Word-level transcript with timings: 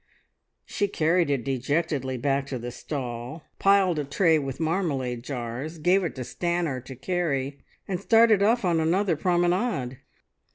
She 0.65 0.87
carried 0.87 1.29
it 1.29 1.43
dejectedly 1.43 2.17
back 2.17 2.47
to 2.47 2.57
the 2.57 2.71
stall, 2.71 3.43
piled 3.59 3.99
a 3.99 4.03
tray 4.03 4.39
with 4.39 4.59
marmalade 4.59 5.23
jars, 5.23 5.77
gave 5.77 6.03
it 6.03 6.15
to 6.15 6.21
Stanor 6.23 6.83
to 6.85 6.95
carry, 6.95 7.59
and 7.87 7.99
started 7.99 8.41
off 8.41 8.65
on 8.65 8.79
another 8.79 9.15
promenade. 9.15 9.99